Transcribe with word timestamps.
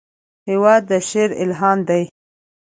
هېواد 0.49 0.81
د 0.89 0.91
شعر 1.09 1.29
الهام 1.43 1.79
دی. 1.89 2.03